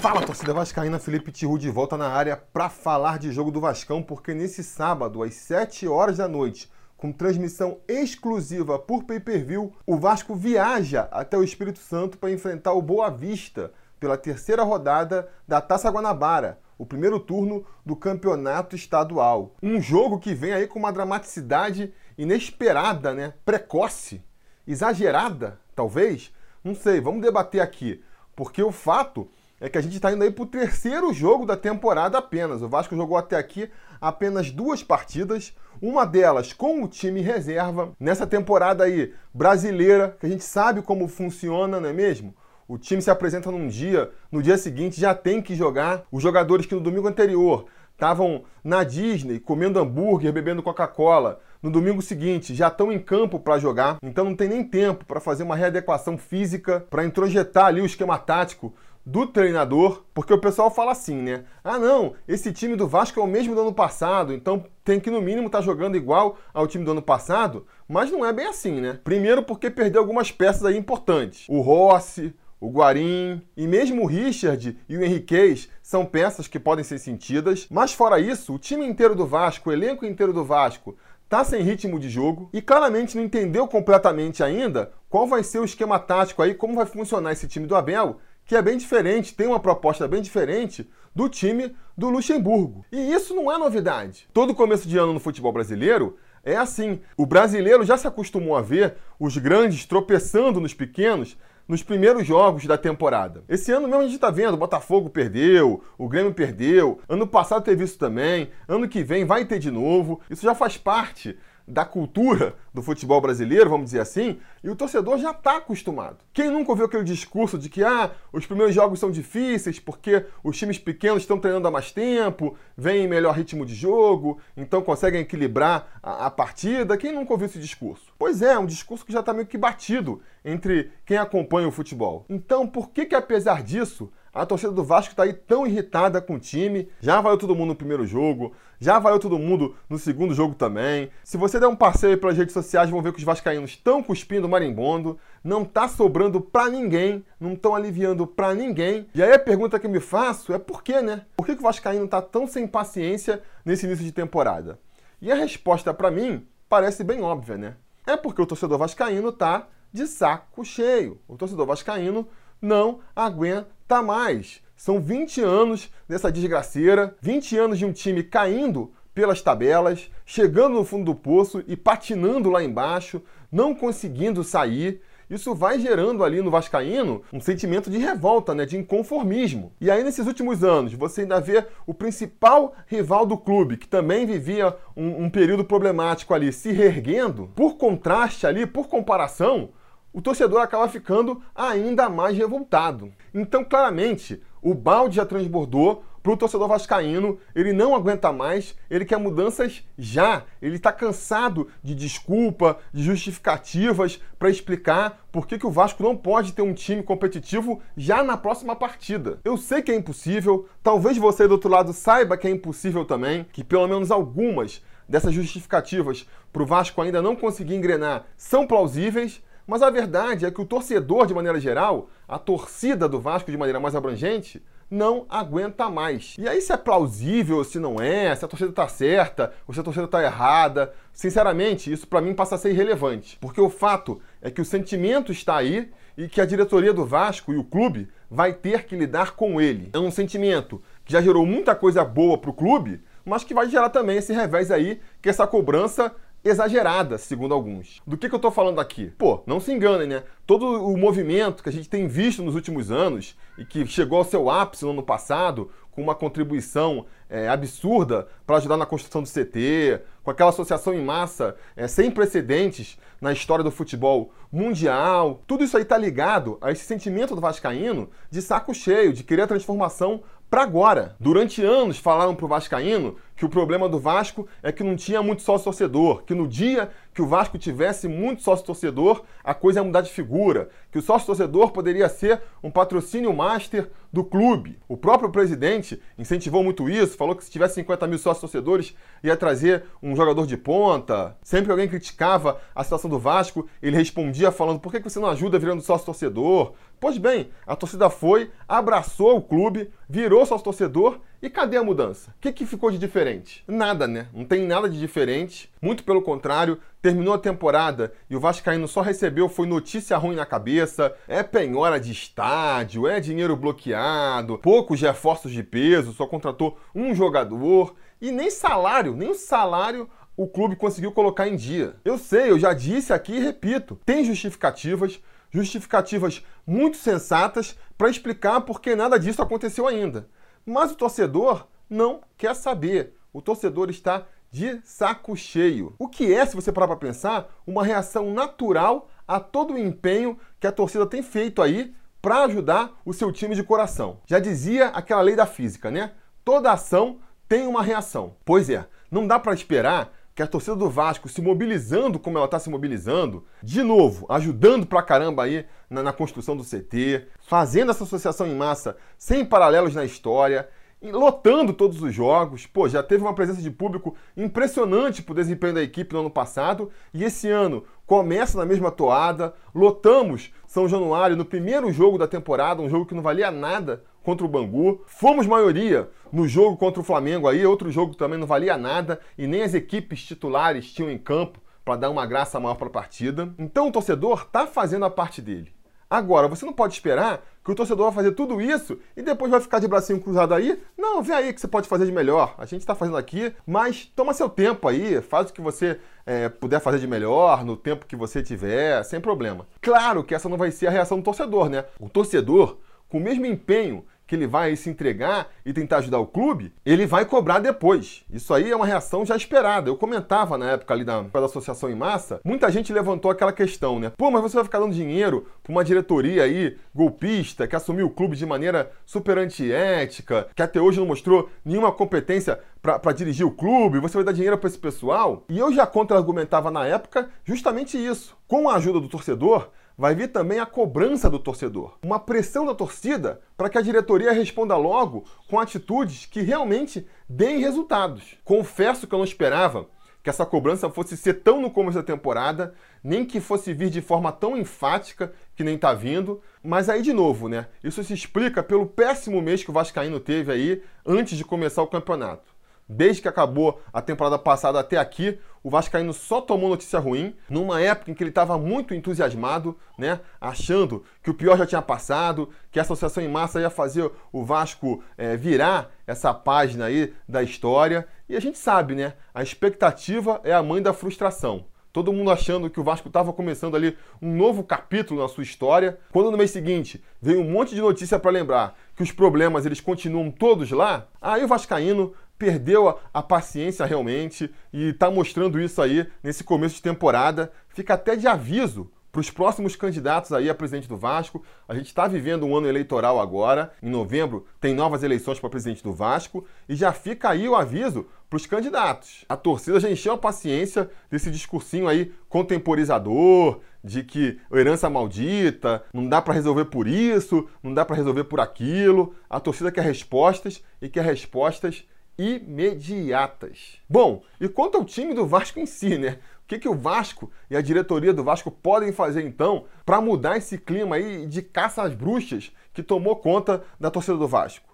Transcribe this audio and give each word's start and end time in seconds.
Fala, 0.00 0.24
torcida 0.24 0.54
vascaína, 0.54 1.00
Felipe 1.00 1.32
Tiru 1.32 1.58
de 1.58 1.68
volta 1.68 1.96
na 1.96 2.08
área 2.08 2.36
para 2.36 2.68
falar 2.68 3.18
de 3.18 3.32
jogo 3.32 3.50
do 3.50 3.60
Vascão, 3.60 4.00
porque 4.00 4.32
nesse 4.32 4.62
sábado, 4.62 5.24
às 5.24 5.34
7 5.34 5.88
horas 5.88 6.18
da 6.18 6.28
noite, 6.28 6.70
com 6.96 7.10
transmissão 7.10 7.80
exclusiva 7.88 8.78
por 8.78 9.02
pay-per-view, 9.02 9.72
o 9.84 9.96
Vasco 9.96 10.36
viaja 10.36 11.08
até 11.10 11.36
o 11.36 11.42
Espírito 11.42 11.80
Santo 11.80 12.16
para 12.16 12.30
enfrentar 12.30 12.74
o 12.74 12.80
Boa 12.80 13.10
Vista 13.10 13.72
pela 13.98 14.16
terceira 14.16 14.62
rodada 14.62 15.28
da 15.48 15.60
Taça 15.60 15.90
Guanabara, 15.90 16.60
o 16.78 16.86
primeiro 16.86 17.18
turno 17.18 17.66
do 17.84 17.96
campeonato 17.96 18.76
estadual. 18.76 19.56
Um 19.60 19.80
jogo 19.80 20.20
que 20.20 20.32
vem 20.32 20.52
aí 20.52 20.68
com 20.68 20.78
uma 20.78 20.92
dramaticidade 20.92 21.92
inesperada, 22.16 23.12
né? 23.12 23.34
Precoce, 23.44 24.22
exagerada, 24.64 25.58
talvez. 25.74 26.32
Não 26.62 26.76
sei, 26.76 27.00
vamos 27.00 27.20
debater 27.20 27.60
aqui. 27.60 28.00
Porque 28.36 28.62
o 28.62 28.70
fato 28.70 29.28
é 29.60 29.68
que 29.68 29.78
a 29.78 29.80
gente 29.80 29.96
está 29.96 30.12
indo 30.12 30.22
aí 30.22 30.30
para 30.30 30.44
o 30.44 30.46
terceiro 30.46 31.12
jogo 31.12 31.44
da 31.44 31.56
temporada 31.56 32.18
apenas. 32.18 32.62
O 32.62 32.68
Vasco 32.68 32.94
jogou 32.94 33.16
até 33.16 33.36
aqui 33.36 33.68
apenas 34.00 34.50
duas 34.50 34.82
partidas, 34.82 35.54
uma 35.82 36.04
delas 36.04 36.52
com 36.52 36.82
o 36.82 36.88
time 36.88 37.20
reserva. 37.20 37.92
Nessa 37.98 38.26
temporada 38.26 38.84
aí 38.84 39.12
brasileira, 39.34 40.16
que 40.20 40.26
a 40.26 40.28
gente 40.28 40.44
sabe 40.44 40.82
como 40.82 41.08
funciona, 41.08 41.80
não 41.80 41.88
é 41.88 41.92
mesmo? 41.92 42.34
O 42.68 42.78
time 42.78 43.00
se 43.00 43.10
apresenta 43.10 43.50
num 43.50 43.66
dia, 43.66 44.10
no 44.30 44.42
dia 44.42 44.58
seguinte 44.58 45.00
já 45.00 45.14
tem 45.14 45.42
que 45.42 45.54
jogar. 45.54 46.04
Os 46.12 46.22
jogadores 46.22 46.66
que 46.66 46.74
no 46.74 46.80
domingo 46.80 47.08
anterior 47.08 47.66
estavam 47.92 48.44
na 48.62 48.84
Disney 48.84 49.40
comendo 49.40 49.80
hambúrguer, 49.80 50.32
bebendo 50.32 50.62
Coca-Cola, 50.62 51.40
no 51.60 51.70
domingo 51.70 52.00
seguinte 52.00 52.54
já 52.54 52.68
estão 52.68 52.92
em 52.92 52.98
campo 52.98 53.40
para 53.40 53.58
jogar, 53.58 53.98
então 54.00 54.24
não 54.24 54.36
tem 54.36 54.48
nem 54.48 54.62
tempo 54.62 55.04
para 55.04 55.18
fazer 55.18 55.42
uma 55.42 55.56
readequação 55.56 56.16
física, 56.16 56.86
para 56.88 57.04
introjetar 57.04 57.66
ali 57.66 57.80
o 57.80 57.86
esquema 57.86 58.16
tático 58.16 58.72
do 59.08 59.26
treinador, 59.26 60.04
porque 60.12 60.34
o 60.34 60.40
pessoal 60.40 60.70
fala 60.70 60.92
assim, 60.92 61.16
né? 61.16 61.44
Ah, 61.64 61.78
não, 61.78 62.12
esse 62.28 62.52
time 62.52 62.76
do 62.76 62.86
Vasco 62.86 63.18
é 63.18 63.22
o 63.22 63.26
mesmo 63.26 63.54
do 63.54 63.62
ano 63.62 63.72
passado, 63.72 64.34
então 64.34 64.62
tem 64.84 65.00
que 65.00 65.10
no 65.10 65.22
mínimo 65.22 65.46
estar 65.46 65.60
tá 65.60 65.64
jogando 65.64 65.96
igual 65.96 66.36
ao 66.52 66.66
time 66.66 66.84
do 66.84 66.90
ano 66.90 67.00
passado, 67.00 67.66
mas 67.88 68.12
não 68.12 68.22
é 68.22 68.34
bem 68.34 68.46
assim, 68.46 68.82
né? 68.82 69.00
Primeiro 69.02 69.42
porque 69.42 69.70
perdeu 69.70 70.02
algumas 70.02 70.30
peças 70.30 70.62
aí 70.62 70.76
importantes. 70.76 71.46
O 71.48 71.62
Rossi, 71.62 72.34
o 72.60 72.68
Guarim 72.70 73.40
e 73.56 73.66
mesmo 73.66 74.02
o 74.02 74.06
Richard 74.06 74.78
e 74.86 74.96
o 74.98 75.02
Henriquez 75.02 75.70
são 75.82 76.04
peças 76.04 76.46
que 76.46 76.60
podem 76.60 76.84
ser 76.84 76.98
sentidas, 76.98 77.66
mas 77.70 77.94
fora 77.94 78.20
isso, 78.20 78.52
o 78.52 78.58
time 78.58 78.84
inteiro 78.86 79.14
do 79.14 79.26
Vasco, 79.26 79.70
o 79.70 79.72
elenco 79.72 80.04
inteiro 80.04 80.34
do 80.34 80.44
Vasco 80.44 80.94
tá 81.30 81.42
sem 81.44 81.62
ritmo 81.62 81.98
de 81.98 82.10
jogo 82.10 82.50
e 82.52 82.60
claramente 82.60 83.16
não 83.16 83.24
entendeu 83.24 83.66
completamente 83.66 84.42
ainda 84.42 84.92
qual 85.08 85.26
vai 85.26 85.42
ser 85.42 85.60
o 85.60 85.64
esquema 85.64 85.98
tático 85.98 86.42
aí, 86.42 86.54
como 86.54 86.74
vai 86.74 86.84
funcionar 86.84 87.32
esse 87.32 87.48
time 87.48 87.66
do 87.66 87.74
Abel 87.74 88.18
que 88.48 88.56
é 88.56 88.62
bem 88.62 88.78
diferente, 88.78 89.34
tem 89.34 89.46
uma 89.46 89.60
proposta 89.60 90.08
bem 90.08 90.22
diferente 90.22 90.88
do 91.14 91.28
time 91.28 91.76
do 91.94 92.08
Luxemburgo. 92.08 92.82
E 92.90 93.12
isso 93.12 93.34
não 93.34 93.52
é 93.52 93.58
novidade. 93.58 94.26
Todo 94.32 94.54
começo 94.54 94.88
de 94.88 94.96
ano 94.96 95.12
no 95.12 95.20
futebol 95.20 95.52
brasileiro 95.52 96.16
é 96.42 96.56
assim. 96.56 96.98
O 97.14 97.26
brasileiro 97.26 97.84
já 97.84 97.98
se 97.98 98.06
acostumou 98.06 98.56
a 98.56 98.62
ver 98.62 98.94
os 99.20 99.36
grandes 99.36 99.84
tropeçando 99.84 100.60
nos 100.60 100.72
pequenos 100.72 101.36
nos 101.68 101.82
primeiros 101.82 102.26
jogos 102.26 102.64
da 102.64 102.78
temporada. 102.78 103.44
Esse 103.46 103.70
ano 103.70 103.86
mesmo 103.86 104.00
a 104.00 104.04
gente 104.04 104.14
está 104.14 104.30
vendo, 104.30 104.54
o 104.54 104.58
Botafogo 104.58 105.10
perdeu, 105.10 105.84
o 105.98 106.08
Grêmio 106.08 106.32
perdeu, 106.32 106.98
ano 107.06 107.26
passado 107.26 107.62
teve 107.62 107.84
isso 107.84 107.98
também, 107.98 108.48
ano 108.66 108.88
que 108.88 109.04
vem 109.04 109.26
vai 109.26 109.44
ter 109.44 109.58
de 109.58 109.70
novo. 109.70 110.22
Isso 110.30 110.40
já 110.40 110.54
faz 110.54 110.78
parte 110.78 111.36
da 111.68 111.84
cultura 111.84 112.54
do 112.72 112.82
futebol 112.82 113.20
brasileiro, 113.20 113.68
vamos 113.68 113.86
dizer 113.86 114.00
assim, 114.00 114.38
e 114.64 114.70
o 114.70 114.74
torcedor 114.74 115.18
já 115.18 115.32
está 115.32 115.58
acostumado. 115.58 116.18
Quem 116.32 116.50
nunca 116.50 116.70
ouviu 116.70 116.86
aquele 116.86 117.04
discurso 117.04 117.58
de 117.58 117.68
que 117.68 117.84
ah, 117.84 118.10
os 118.32 118.46
primeiros 118.46 118.74
jogos 118.74 118.98
são 118.98 119.10
difíceis 119.10 119.78
porque 119.78 120.24
os 120.42 120.56
times 120.56 120.78
pequenos 120.78 121.22
estão 121.22 121.38
treinando 121.38 121.68
há 121.68 121.70
mais 121.70 121.92
tempo, 121.92 122.56
vêm 122.76 123.04
em 123.04 123.08
melhor 123.08 123.34
ritmo 123.34 123.66
de 123.66 123.74
jogo, 123.74 124.40
então 124.56 124.80
conseguem 124.82 125.20
equilibrar 125.20 126.00
a, 126.02 126.26
a 126.26 126.30
partida? 126.30 126.96
Quem 126.96 127.12
nunca 127.12 127.32
ouviu 127.32 127.46
esse 127.46 127.58
discurso? 127.58 128.12
Pois 128.18 128.40
é, 128.40 128.58
um 128.58 128.66
discurso 128.66 129.04
que 129.04 129.12
já 129.12 129.20
está 129.20 129.34
meio 129.34 129.46
que 129.46 129.58
batido 129.58 130.22
entre 130.44 130.90
quem 131.04 131.18
acompanha 131.18 131.68
o 131.68 131.72
futebol. 131.72 132.24
Então, 132.28 132.66
por 132.66 132.90
que 132.90 133.04
que 133.04 133.14
apesar 133.14 133.62
disso 133.62 134.10
a 134.32 134.46
torcida 134.46 134.72
do 134.72 134.84
Vasco 134.84 135.12
está 135.12 135.24
aí 135.24 135.32
tão 135.32 135.66
irritada 135.66 136.20
com 136.20 136.34
o 136.34 136.38
time. 136.38 136.88
Já 137.00 137.20
valeu 137.20 137.38
todo 137.38 137.54
mundo 137.54 137.68
no 137.68 137.74
primeiro 137.74 138.06
jogo, 138.06 138.52
já 138.78 138.98
valeu 138.98 139.18
todo 139.18 139.38
mundo 139.38 139.74
no 139.88 139.98
segundo 139.98 140.34
jogo 140.34 140.54
também. 140.54 141.10
Se 141.24 141.36
você 141.36 141.58
der 141.58 141.66
um 141.66 141.76
passeio 141.76 142.18
pelas 142.18 142.36
redes 142.36 142.52
sociais, 142.52 142.90
vão 142.90 143.02
ver 143.02 143.12
que 143.12 143.18
os 143.18 143.24
vascaínos 143.24 143.70
estão 143.70 144.02
cuspindo 144.02 144.48
marimbondo, 144.48 145.18
não 145.42 145.64
tá 145.64 145.88
sobrando 145.88 146.40
para 146.40 146.68
ninguém, 146.68 147.24
não 147.40 147.54
estão 147.54 147.74
aliviando 147.74 148.26
para 148.26 148.54
ninguém. 148.54 149.06
E 149.14 149.22
aí 149.22 149.32
a 149.32 149.38
pergunta 149.38 149.78
que 149.78 149.88
me 149.88 150.00
faço 150.00 150.52
é 150.52 150.58
por 150.58 150.82
quê, 150.82 151.00
né? 151.00 151.22
Por 151.36 151.46
que, 151.46 151.54
que 151.54 151.60
o 151.60 151.64
vascaíno 151.64 152.06
tá 152.06 152.22
tão 152.22 152.46
sem 152.46 152.66
paciência 152.66 153.42
nesse 153.64 153.86
início 153.86 154.04
de 154.04 154.12
temporada? 154.12 154.78
E 155.20 155.32
a 155.32 155.34
resposta 155.34 155.92
para 155.92 156.10
mim 156.10 156.46
parece 156.68 157.02
bem 157.02 157.22
óbvia, 157.22 157.56
né? 157.56 157.76
É 158.06 158.16
porque 158.16 158.40
o 158.40 158.46
torcedor 158.46 158.78
vascaíno 158.78 159.32
tá 159.32 159.66
de 159.92 160.06
saco 160.06 160.64
cheio. 160.64 161.20
O 161.26 161.36
torcedor 161.36 161.66
vascaíno 161.66 162.28
não 162.60 163.00
aguenta 163.14 163.77
mais. 164.02 164.60
São 164.76 165.00
20 165.00 165.40
anos 165.40 165.90
dessa 166.08 166.30
desgraceira, 166.30 167.16
20 167.20 167.56
anos 167.56 167.78
de 167.78 167.84
um 167.84 167.92
time 167.92 168.22
caindo 168.22 168.92
pelas 169.12 169.42
tabelas, 169.42 170.08
chegando 170.24 170.74
no 170.74 170.84
fundo 170.84 171.06
do 171.06 171.14
poço 171.14 171.64
e 171.66 171.76
patinando 171.76 172.48
lá 172.48 172.62
embaixo, 172.62 173.20
não 173.50 173.74
conseguindo 173.74 174.44
sair. 174.44 175.00
Isso 175.28 175.54
vai 175.54 175.80
gerando 175.80 176.22
ali 176.22 176.40
no 176.40 176.50
Vascaíno 176.50 177.22
um 177.32 177.40
sentimento 177.40 177.90
de 177.90 177.98
revolta, 177.98 178.54
né, 178.54 178.64
de 178.64 178.78
inconformismo. 178.78 179.72
E 179.80 179.90
aí, 179.90 180.04
nesses 180.04 180.26
últimos 180.26 180.62
anos, 180.62 180.94
você 180.94 181.22
ainda 181.22 181.40
vê 181.40 181.66
o 181.84 181.92
principal 181.92 182.74
rival 182.86 183.26
do 183.26 183.36
clube, 183.36 183.76
que 183.76 183.88
também 183.88 184.24
vivia 184.24 184.76
um, 184.96 185.24
um 185.24 185.30
período 185.30 185.64
problemático 185.64 186.32
ali, 186.32 186.52
se 186.52 186.70
reerguendo. 186.70 187.50
Por 187.56 187.76
contraste 187.76 188.46
ali, 188.46 188.66
por 188.66 188.86
comparação, 188.86 189.70
o 190.12 190.22
torcedor 190.22 190.60
acaba 190.60 190.88
ficando 190.88 191.42
ainda 191.54 192.08
mais 192.08 192.36
revoltado. 192.36 193.12
Então, 193.34 193.64
claramente, 193.64 194.42
o 194.62 194.74
balde 194.74 195.16
já 195.16 195.24
transbordou 195.24 196.04
para 196.22 196.32
o 196.32 196.36
torcedor 196.36 196.68
vascaíno, 196.68 197.38
ele 197.54 197.72
não 197.72 197.94
aguenta 197.94 198.32
mais, 198.32 198.76
ele 198.90 199.04
quer 199.04 199.18
mudanças 199.18 199.82
já. 199.96 200.44
Ele 200.60 200.76
está 200.76 200.92
cansado 200.92 201.68
de 201.82 201.94
desculpa, 201.94 202.78
de 202.92 203.02
justificativas 203.02 204.20
para 204.38 204.50
explicar 204.50 205.26
por 205.32 205.46
que, 205.46 205.58
que 205.58 205.66
o 205.66 205.70
Vasco 205.70 206.02
não 206.02 206.16
pode 206.16 206.52
ter 206.52 206.62
um 206.62 206.74
time 206.74 207.02
competitivo 207.02 207.80
já 207.96 208.22
na 208.22 208.36
próxima 208.36 208.76
partida. 208.76 209.38
Eu 209.44 209.56
sei 209.56 209.80
que 209.80 209.92
é 209.92 209.94
impossível, 209.94 210.68
talvez 210.82 211.16
você 211.16 211.46
do 211.46 211.52
outro 211.52 211.70
lado 211.70 211.92
saiba 211.92 212.36
que 212.36 212.46
é 212.46 212.50
impossível 212.50 213.04
também, 213.04 213.46
que 213.52 213.64
pelo 213.64 213.88
menos 213.88 214.10
algumas 214.10 214.82
dessas 215.08 215.32
justificativas 215.32 216.28
para 216.52 216.62
o 216.62 216.66
Vasco 216.66 217.00
ainda 217.00 217.22
não 217.22 217.34
conseguir 217.34 217.74
engrenar 217.74 218.26
são 218.36 218.66
plausíveis, 218.66 219.42
mas 219.68 219.82
a 219.82 219.90
verdade 219.90 220.46
é 220.46 220.50
que 220.50 220.62
o 220.62 220.64
torcedor, 220.64 221.26
de 221.26 221.34
maneira 221.34 221.60
geral, 221.60 222.08
a 222.26 222.38
torcida 222.38 223.06
do 223.06 223.20
Vasco 223.20 223.50
de 223.50 223.56
maneira 223.58 223.78
mais 223.78 223.94
abrangente, 223.94 224.62
não 224.90 225.26
aguenta 225.28 225.90
mais. 225.90 226.34
E 226.38 226.48
aí, 226.48 226.58
se 226.62 226.72
é 226.72 226.76
plausível, 226.78 227.62
se 227.62 227.78
não 227.78 228.00
é, 228.00 228.34
se 228.34 228.42
a 228.42 228.48
torcida 228.48 228.70
está 228.70 228.88
certa 228.88 229.52
ou 229.66 229.74
se 229.74 229.80
a 229.80 229.82
torcida 229.82 230.06
está 230.06 230.22
errada, 230.22 230.94
sinceramente, 231.12 231.92
isso 231.92 232.08
para 232.08 232.22
mim 232.22 232.32
passa 232.32 232.54
a 232.54 232.58
ser 232.58 232.70
irrelevante. 232.70 233.36
Porque 233.42 233.60
o 233.60 233.68
fato 233.68 234.18
é 234.40 234.50
que 234.50 234.62
o 234.62 234.64
sentimento 234.64 235.30
está 235.30 235.58
aí 235.58 235.90
e 236.16 236.28
que 236.28 236.40
a 236.40 236.46
diretoria 236.46 236.94
do 236.94 237.04
Vasco 237.04 237.52
e 237.52 237.58
o 237.58 237.64
clube 237.64 238.08
vai 238.30 238.54
ter 238.54 238.86
que 238.86 238.96
lidar 238.96 239.36
com 239.36 239.60
ele. 239.60 239.90
É 239.92 239.98
um 239.98 240.10
sentimento 240.10 240.80
que 241.04 241.12
já 241.12 241.20
gerou 241.20 241.44
muita 241.44 241.74
coisa 241.74 242.02
boa 242.02 242.38
para 242.38 242.50
o 242.50 242.54
clube, 242.54 243.02
mas 243.22 243.44
que 243.44 243.52
vai 243.52 243.68
gerar 243.68 243.90
também 243.90 244.16
esse 244.16 244.32
revés 244.32 244.70
aí, 244.70 244.98
que 245.20 245.28
essa 245.28 245.46
cobrança 245.46 246.14
exagerada, 246.44 247.18
segundo 247.18 247.54
alguns. 247.54 248.00
Do 248.06 248.16
que, 248.16 248.28
que 248.28 248.34
eu 248.34 248.38
estou 248.38 248.50
falando 248.50 248.80
aqui? 248.80 249.12
Pô, 249.18 249.42
não 249.46 249.60
se 249.60 249.72
enganem, 249.72 250.06
né? 250.06 250.22
Todo 250.46 250.64
o 250.86 250.96
movimento 250.96 251.62
que 251.62 251.68
a 251.68 251.72
gente 251.72 251.88
tem 251.88 252.06
visto 252.06 252.42
nos 252.42 252.54
últimos 252.54 252.90
anos 252.90 253.36
e 253.56 253.64
que 253.64 253.86
chegou 253.86 254.18
ao 254.18 254.24
seu 254.24 254.48
ápice 254.48 254.84
no 254.84 254.92
ano 254.92 255.02
passado, 255.02 255.70
com 255.90 256.02
uma 256.02 256.14
contribuição 256.14 257.06
é, 257.28 257.48
absurda 257.48 258.28
para 258.46 258.56
ajudar 258.56 258.76
na 258.76 258.86
construção 258.86 259.20
do 259.20 259.28
CT, 259.28 260.00
com 260.22 260.30
aquela 260.30 260.50
associação 260.50 260.94
em 260.94 261.04
massa 261.04 261.56
é, 261.76 261.88
sem 261.88 262.10
precedentes 262.10 262.96
na 263.20 263.32
história 263.32 263.64
do 263.64 263.70
futebol 263.72 264.32
mundial. 264.50 265.42
Tudo 265.44 265.64
isso 265.64 265.76
aí 265.76 265.82
está 265.82 265.98
ligado 265.98 266.56
a 266.60 266.70
esse 266.70 266.84
sentimento 266.84 267.34
do 267.34 267.40
Vascaíno 267.40 268.08
de 268.30 268.40
saco 268.40 268.72
cheio, 268.72 269.12
de 269.12 269.24
querer 269.24 269.42
a 269.42 269.46
transformação 269.48 270.22
para 270.48 270.62
agora. 270.62 271.16
Durante 271.18 271.62
anos 271.62 271.98
falaram 271.98 272.34
para 272.34 272.46
o 272.46 272.48
Vascaíno 272.48 273.16
que 273.38 273.44
o 273.44 273.48
problema 273.48 273.88
do 273.88 274.00
Vasco 274.00 274.48
é 274.64 274.72
que 274.72 274.82
não 274.82 274.96
tinha 274.96 275.22
muito 275.22 275.42
sócio 275.42 275.66
torcedor, 275.66 276.24
que 276.24 276.34
no 276.34 276.48
dia 276.48 276.90
que 277.14 277.22
o 277.22 277.26
Vasco 277.26 277.56
tivesse 277.56 278.08
muito 278.08 278.42
sócio 278.42 278.66
torcedor, 278.66 279.22
a 279.44 279.54
coisa 279.54 279.78
ia 279.78 279.84
mudar 279.84 280.00
de 280.00 280.10
figura, 280.10 280.68
que 280.90 280.98
o 280.98 281.02
sócio 281.02 281.26
torcedor 281.26 281.70
poderia 281.70 282.08
ser 282.08 282.42
um 282.62 282.70
patrocínio 282.70 283.32
master 283.32 283.90
do 284.12 284.24
clube. 284.24 284.80
O 284.88 284.96
próprio 284.96 285.30
presidente 285.30 286.02
incentivou 286.18 286.64
muito 286.64 286.88
isso, 286.88 287.16
falou 287.16 287.36
que 287.36 287.44
se 287.44 287.50
tivesse 287.50 287.76
50 287.76 288.08
mil 288.08 288.18
sócios 288.18 288.40
torcedores 288.40 288.96
ia 289.22 289.36
trazer 289.36 289.84
um 290.02 290.16
jogador 290.16 290.44
de 290.44 290.56
ponta. 290.56 291.36
Sempre 291.42 291.70
alguém 291.70 291.88
criticava 291.88 292.60
a 292.74 292.82
situação 292.82 293.08
do 293.08 293.20
Vasco, 293.20 293.68
ele 293.80 293.96
respondia 293.96 294.50
falando: 294.50 294.80
por 294.80 294.90
que 294.90 294.98
você 294.98 295.20
não 295.20 295.28
ajuda 295.28 295.60
virando 295.60 295.82
sócio 295.82 296.06
torcedor? 296.06 296.72
Pois 296.98 297.16
bem, 297.18 297.50
a 297.64 297.76
torcida 297.76 298.10
foi, 298.10 298.50
abraçou 298.66 299.36
o 299.36 299.42
clube, 299.42 299.90
virou 300.08 300.44
sócio 300.44 300.64
torcedor 300.64 301.20
e 301.40 301.48
cadê 301.48 301.76
a 301.76 301.82
mudança? 301.82 302.30
O 302.30 302.40
que, 302.40 302.52
que 302.52 302.66
ficou 302.66 302.90
de 302.90 302.98
diferente? 302.98 303.62
Nada, 303.66 304.08
né? 304.08 304.28
Não 304.32 304.44
tem 304.44 304.66
nada 304.66 304.88
de 304.88 304.98
diferente. 304.98 305.70
Muito 305.80 306.02
pelo 306.02 306.20
contrário, 306.20 306.80
terminou 307.00 307.34
a 307.34 307.38
temporada 307.38 308.12
e 308.28 308.34
o 308.34 308.40
Vascaíno 308.40 308.88
só 308.88 309.00
recebeu 309.00 309.48
foi 309.48 309.66
notícia 309.66 310.16
ruim 310.16 310.34
na 310.34 310.44
cabeça, 310.44 311.14
é 311.28 311.42
penhora 311.42 312.00
de 312.00 312.10
estádio, 312.10 313.06
é 313.06 313.20
dinheiro 313.20 313.56
bloqueado, 313.56 314.58
poucos 314.58 315.00
reforços 315.00 315.52
de 315.52 315.62
peso, 315.62 316.12
só 316.12 316.26
contratou 316.26 316.78
um 316.94 317.14
jogador 317.14 317.94
e 318.20 318.32
nem 318.32 318.50
salário, 318.50 319.14
nem 319.14 319.30
o 319.30 319.34
salário 319.34 320.08
o 320.36 320.46
clube 320.46 320.76
conseguiu 320.76 321.10
colocar 321.10 321.48
em 321.48 321.56
dia. 321.56 321.96
Eu 322.04 322.16
sei, 322.16 322.50
eu 322.50 322.58
já 322.58 322.72
disse 322.72 323.12
aqui 323.12 323.32
e 323.32 323.40
repito, 323.40 323.98
tem 324.06 324.24
justificativas, 324.24 325.20
justificativas 325.50 326.44
muito 326.64 326.96
sensatas 326.96 327.76
para 327.96 328.08
explicar 328.08 328.60
por 328.60 328.80
que 328.80 328.94
nada 328.94 329.18
disso 329.18 329.42
aconteceu 329.42 329.86
ainda. 329.88 330.28
Mas 330.68 330.92
o 330.92 330.96
torcedor 330.96 331.66
não 331.88 332.20
quer 332.36 332.54
saber. 332.54 333.14
O 333.32 333.40
torcedor 333.40 333.88
está 333.88 334.26
de 334.50 334.80
saco 334.84 335.34
cheio. 335.34 335.94
O 335.98 336.08
que 336.08 336.32
é, 336.32 336.44
se 336.44 336.54
você 336.54 336.70
parar 336.70 336.88
para 336.88 336.96
pensar, 336.96 337.48
uma 337.66 337.82
reação 337.82 338.32
natural 338.34 339.08
a 339.26 339.40
todo 339.40 339.72
o 339.72 339.78
empenho 339.78 340.38
que 340.60 340.66
a 340.66 340.72
torcida 340.72 341.06
tem 341.06 341.22
feito 341.22 341.62
aí 341.62 341.94
para 342.20 342.44
ajudar 342.44 343.00
o 343.04 343.14
seu 343.14 343.32
time 343.32 343.54
de 343.54 343.62
coração. 343.62 344.20
Já 344.26 344.38
dizia 344.38 344.88
aquela 344.88 345.22
lei 345.22 345.34
da 345.34 345.46
física, 345.46 345.90
né? 345.90 346.12
Toda 346.44 346.72
ação 346.72 347.18
tem 347.48 347.66
uma 347.66 347.82
reação. 347.82 348.36
Pois 348.44 348.68
é, 348.68 348.86
não 349.10 349.26
dá 349.26 349.38
para 349.38 349.54
esperar 349.54 350.12
que 350.38 350.42
a 350.44 350.46
torcida 350.46 350.76
do 350.76 350.88
Vasco 350.88 351.28
se 351.28 351.42
mobilizando 351.42 352.16
como 352.16 352.38
ela 352.38 352.44
está 352.44 352.60
se 352.60 352.70
mobilizando, 352.70 353.44
de 353.60 353.82
novo, 353.82 354.24
ajudando 354.28 354.86
pra 354.86 355.02
caramba 355.02 355.42
aí 355.42 355.66
na, 355.90 356.00
na, 356.00 356.12
construção 356.12 356.56
do 356.56 356.62
CT, 356.62 357.26
fazendo 357.40 357.90
essa 357.90 358.04
associação 358.04 358.46
em 358.46 358.54
massa 358.54 358.96
sem 359.18 359.44
paralelos 359.44 359.96
na 359.96 360.04
história, 360.04 360.68
lotando 361.02 361.72
todos 361.72 362.00
os 362.00 362.14
jogos. 362.14 362.66
Pô, 362.66 362.88
já 362.88 363.02
teve 363.02 363.24
uma 363.24 363.34
presença 363.34 363.60
de 363.60 363.68
público 363.68 364.14
impressionante 364.36 365.24
pro 365.24 365.34
desempenho 365.34 365.74
da 365.74 365.82
equipe 365.82 366.14
no 366.14 366.20
ano 366.20 366.30
passado 366.30 366.88
e 367.12 367.24
esse 367.24 367.50
ano 367.50 367.82
começa 368.08 368.56
na 368.56 368.64
mesma 368.64 368.90
toada. 368.90 369.54
Lotamos 369.72 370.50
São 370.66 370.88
Januário 370.88 371.36
no 371.36 371.44
primeiro 371.44 371.92
jogo 371.92 372.18
da 372.18 372.26
temporada, 372.26 372.82
um 372.82 372.88
jogo 372.88 373.04
que 373.04 373.14
não 373.14 373.22
valia 373.22 373.50
nada 373.50 374.02
contra 374.24 374.46
o 374.46 374.48
Bangu. 374.48 375.02
Fomos 375.06 375.46
maioria 375.46 376.08
no 376.32 376.48
jogo 376.48 376.76
contra 376.78 377.00
o 377.00 377.04
Flamengo 377.04 377.46
aí, 377.46 377.64
outro 377.64 377.90
jogo 377.90 378.12
que 378.12 378.18
também 378.18 378.38
não 378.38 378.46
valia 378.46 378.78
nada 378.78 379.20
e 379.36 379.46
nem 379.46 379.62
as 379.62 379.74
equipes 379.74 380.24
titulares 380.24 380.90
tinham 380.90 381.10
em 381.10 381.18
campo 381.18 381.60
para 381.84 381.96
dar 381.96 382.10
uma 382.10 382.24
graça 382.24 382.58
maior 382.58 382.76
para 382.76 382.88
a 382.88 382.90
partida. 382.90 383.54
Então 383.58 383.88
o 383.88 383.92
torcedor 383.92 384.44
está 384.46 384.66
fazendo 384.66 385.04
a 385.04 385.10
parte 385.10 385.42
dele. 385.42 385.70
Agora, 386.10 386.48
você 386.48 386.64
não 386.64 386.72
pode 386.72 386.94
esperar 386.94 387.44
que 387.62 387.70
o 387.70 387.74
torcedor 387.74 388.06
vai 388.06 388.14
fazer 388.14 388.32
tudo 388.32 388.62
isso 388.62 388.98
e 389.14 389.20
depois 389.20 389.50
vai 389.50 389.60
ficar 389.60 389.78
de 389.78 389.86
bracinho 389.86 390.18
cruzado 390.18 390.54
aí. 390.54 390.80
Não, 390.96 391.22
vê 391.22 391.34
aí 391.34 391.52
que 391.52 391.60
você 391.60 391.68
pode 391.68 391.86
fazer 391.86 392.06
de 392.06 392.12
melhor. 392.12 392.54
A 392.56 392.64
gente 392.64 392.80
está 392.80 392.94
fazendo 392.94 393.18
aqui, 393.18 393.52
mas 393.66 394.06
toma 394.16 394.32
seu 394.32 394.48
tempo 394.48 394.88
aí, 394.88 395.20
faz 395.20 395.50
o 395.50 395.52
que 395.52 395.60
você 395.60 396.00
é, 396.24 396.48
puder 396.48 396.80
fazer 396.80 396.98
de 396.98 397.06
melhor, 397.06 397.62
no 397.64 397.76
tempo 397.76 398.06
que 398.06 398.16
você 398.16 398.42
tiver, 398.42 399.02
sem 399.04 399.20
problema. 399.20 399.66
Claro 399.82 400.24
que 400.24 400.34
essa 400.34 400.48
não 400.48 400.56
vai 400.56 400.70
ser 400.70 400.86
a 400.86 400.90
reação 400.90 401.18
do 401.18 401.24
torcedor, 401.24 401.68
né? 401.68 401.84
O 402.00 402.08
torcedor, 402.08 402.78
com 403.06 403.18
o 403.18 403.22
mesmo 403.22 403.44
empenho 403.44 404.02
que 404.28 404.36
ele 404.36 404.46
vai 404.46 404.76
se 404.76 404.90
entregar 404.90 405.48
e 405.64 405.72
tentar 405.72 405.96
ajudar 405.96 406.18
o 406.18 406.26
clube, 406.26 406.72
ele 406.84 407.06
vai 407.06 407.24
cobrar 407.24 407.58
depois. 407.58 408.24
Isso 408.30 408.52
aí 408.52 408.70
é 408.70 408.76
uma 408.76 408.86
reação 408.86 409.24
já 409.24 409.34
esperada. 409.34 409.88
Eu 409.88 409.96
comentava 409.96 410.58
na 410.58 410.72
época 410.72 410.92
ali 410.92 411.02
da, 411.02 411.22
da 411.22 411.46
associação 411.46 411.90
em 411.90 411.94
massa, 411.94 412.40
muita 412.44 412.70
gente 412.70 412.92
levantou 412.92 413.30
aquela 413.30 413.52
questão, 413.52 413.98
né? 413.98 414.12
Pô, 414.16 414.30
mas 414.30 414.42
você 414.42 414.56
vai 414.56 414.64
ficar 414.64 414.80
dando 414.80 414.92
dinheiro 414.92 415.46
para 415.62 415.72
uma 415.72 415.82
diretoria 415.82 416.42
aí 416.42 416.76
golpista 416.94 417.66
que 417.66 417.74
assumiu 417.74 418.06
o 418.06 418.10
clube 418.10 418.36
de 418.36 418.44
maneira 418.44 418.92
super 419.06 419.38
antiética, 419.38 420.48
que 420.54 420.62
até 420.62 420.78
hoje 420.78 421.00
não 421.00 421.06
mostrou 421.06 421.48
nenhuma 421.64 421.90
competência 421.90 422.60
para 422.82 423.12
dirigir 423.12 423.46
o 423.46 423.50
clube, 423.50 423.98
você 423.98 424.16
vai 424.16 424.24
dar 424.24 424.32
dinheiro 424.32 424.58
para 424.58 424.68
esse 424.68 424.78
pessoal? 424.78 425.44
E 425.48 425.58
eu 425.58 425.72
já 425.72 425.86
contra-argumentava 425.86 426.70
na 426.70 426.86
época 426.86 427.30
justamente 427.44 427.96
isso. 427.96 428.36
Com 428.46 428.68
a 428.68 428.76
ajuda 428.76 429.00
do 429.00 429.08
torcedor, 429.08 429.70
vai 429.98 430.14
vir 430.14 430.28
também 430.28 430.60
a 430.60 430.66
cobrança 430.66 431.28
do 431.28 431.40
torcedor, 431.40 431.98
uma 432.04 432.20
pressão 432.20 432.64
da 432.64 432.72
torcida 432.72 433.40
para 433.56 433.68
que 433.68 433.76
a 433.76 433.82
diretoria 433.82 434.30
responda 434.30 434.76
logo 434.76 435.24
com 435.50 435.58
atitudes 435.58 436.24
que 436.24 436.40
realmente 436.40 437.04
deem 437.28 437.58
resultados. 437.58 438.36
Confesso 438.44 439.08
que 439.08 439.14
eu 439.14 439.18
não 439.18 439.24
esperava 439.24 439.88
que 440.22 440.30
essa 440.30 440.46
cobrança 440.46 440.88
fosse 440.88 441.16
ser 441.16 441.42
tão 441.42 441.60
no 441.60 441.70
começo 441.70 441.98
da 441.98 442.04
temporada, 442.04 442.74
nem 443.02 443.24
que 443.24 443.40
fosse 443.40 443.72
vir 443.72 443.90
de 443.90 444.00
forma 444.00 444.30
tão 444.30 444.56
enfática 444.56 445.32
que 445.56 445.64
nem 445.64 445.76
tá 445.76 445.92
vindo, 445.92 446.40
mas 446.62 446.88
aí 446.88 447.02
de 447.02 447.12
novo, 447.12 447.48
né? 447.48 447.66
Isso 447.82 448.04
se 448.04 448.12
explica 448.12 448.62
pelo 448.62 448.86
péssimo 448.86 449.42
mês 449.42 449.64
que 449.64 449.70
o 449.70 449.72
Vascaíno 449.72 450.20
teve 450.20 450.52
aí 450.52 450.82
antes 451.04 451.36
de 451.36 451.44
começar 451.44 451.82
o 451.82 451.88
campeonato. 451.88 452.56
Desde 452.88 453.20
que 453.20 453.28
acabou 453.28 453.80
a 453.92 454.00
temporada 454.00 454.38
passada 454.38 454.80
até 454.80 454.96
aqui, 454.96 455.38
o 455.68 455.70
Vascaíno 455.70 456.14
só 456.14 456.40
tomou 456.40 456.70
notícia 456.70 456.98
ruim, 456.98 457.36
numa 457.46 457.78
época 457.78 458.10
em 458.10 458.14
que 458.14 458.22
ele 458.22 458.30
estava 458.30 458.56
muito 458.56 458.94
entusiasmado, 458.94 459.76
né? 459.98 460.18
Achando 460.40 461.04
que 461.22 461.28
o 461.28 461.34
pior 461.34 461.58
já 461.58 461.66
tinha 461.66 461.82
passado, 461.82 462.48
que 462.72 462.78
a 462.78 462.82
associação 462.82 463.22
em 463.22 463.28
massa 463.28 463.60
ia 463.60 463.68
fazer 463.68 464.10
o 464.32 464.42
Vasco 464.42 465.02
é, 465.18 465.36
virar 465.36 465.90
essa 466.06 466.32
página 466.32 466.86
aí 466.86 467.12
da 467.28 467.42
história. 467.42 468.08
E 468.30 468.34
a 468.34 468.40
gente 468.40 468.56
sabe, 468.56 468.94
né? 468.94 469.12
A 469.34 469.42
expectativa 469.42 470.40
é 470.42 470.54
a 470.54 470.62
mãe 470.62 470.80
da 470.80 470.94
frustração. 470.94 471.66
Todo 471.92 472.14
mundo 472.14 472.30
achando 472.30 472.70
que 472.70 472.80
o 472.80 472.84
Vasco 472.84 473.08
estava 473.08 473.30
começando 473.30 473.74
ali 473.74 473.94
um 474.22 474.34
novo 474.34 474.64
capítulo 474.64 475.20
na 475.20 475.28
sua 475.28 475.42
história. 475.42 475.98
Quando 476.10 476.30
no 476.30 476.38
mês 476.38 476.50
seguinte 476.50 477.04
veio 477.20 477.42
um 477.42 477.50
monte 477.50 477.74
de 477.74 477.82
notícia 477.82 478.18
para 478.18 478.30
lembrar 478.30 478.74
que 478.96 479.02
os 479.02 479.12
problemas 479.12 479.66
eles 479.66 479.82
continuam 479.82 480.30
todos 480.30 480.70
lá, 480.70 481.08
aí 481.20 481.44
o 481.44 481.48
Vascaíno 481.48 482.14
perdeu 482.38 482.88
a, 482.88 482.98
a 483.12 483.22
paciência 483.22 483.84
realmente 483.84 484.50
e 484.72 484.90
está 484.90 485.10
mostrando 485.10 485.60
isso 485.60 485.82
aí 485.82 486.06
nesse 486.22 486.44
começo 486.44 486.76
de 486.76 486.82
temporada. 486.82 487.52
Fica 487.68 487.94
até 487.94 488.14
de 488.16 488.26
aviso 488.26 488.90
para 489.10 489.20
os 489.20 489.30
próximos 489.30 489.74
candidatos 489.74 490.32
aí 490.32 490.48
a 490.48 490.54
presidente 490.54 490.88
do 490.88 490.96
Vasco. 490.96 491.42
A 491.66 491.74
gente 491.74 491.86
está 491.86 492.06
vivendo 492.06 492.46
um 492.46 492.56
ano 492.56 492.68
eleitoral 492.68 493.20
agora. 493.20 493.72
Em 493.82 493.90
novembro 493.90 494.46
tem 494.60 494.74
novas 494.74 495.02
eleições 495.02 495.40
para 495.40 495.50
presidente 495.50 495.82
do 495.82 495.92
Vasco 495.92 496.46
e 496.68 496.76
já 496.76 496.92
fica 496.92 497.30
aí 497.30 497.48
o 497.48 497.56
aviso 497.56 498.06
para 498.28 498.36
os 498.36 498.46
candidatos. 498.46 499.24
A 499.28 499.36
torcida 499.36 499.80
já 499.80 499.90
encheu 499.90 500.12
a 500.12 500.18
paciência 500.18 500.88
desse 501.10 501.30
discursinho 501.30 501.88
aí 501.88 502.12
contemporizador, 502.28 503.60
de 503.82 504.02
que 504.02 504.38
herança 504.52 504.90
maldita, 504.90 505.82
não 505.92 506.06
dá 506.06 506.20
para 506.20 506.34
resolver 506.34 506.66
por 506.66 506.86
isso, 506.86 507.48
não 507.62 507.72
dá 507.72 507.84
para 507.84 507.96
resolver 507.96 508.24
por 508.24 508.40
aquilo. 508.40 509.14
A 509.30 509.40
torcida 509.40 509.72
quer 509.72 509.82
respostas 509.82 510.62
e 510.82 510.88
quer 510.88 511.04
respostas 511.04 511.84
imediatas. 512.18 513.78
Bom, 513.88 514.22
e 514.40 514.48
quanto 514.48 514.76
ao 514.76 514.84
time 514.84 515.14
do 515.14 515.26
Vasco 515.26 515.60
em 515.60 515.66
si, 515.66 515.96
né? 515.96 516.18
O 516.44 516.48
que, 516.48 516.58
que 516.58 516.68
o 516.68 516.74
Vasco 516.74 517.30
e 517.48 517.56
a 517.56 517.60
diretoria 517.60 518.12
do 518.12 518.24
Vasco 518.24 518.50
podem 518.50 518.90
fazer 518.90 519.22
então 519.24 519.66
para 519.86 520.00
mudar 520.00 520.36
esse 520.36 520.58
clima 520.58 520.96
aí 520.96 521.26
de 521.26 521.42
caça 521.42 521.82
às 521.82 521.94
bruxas 521.94 522.50
que 522.72 522.82
tomou 522.82 523.16
conta 523.16 523.62
da 523.78 523.90
torcida 523.90 524.16
do 524.16 524.26
Vasco? 524.26 524.68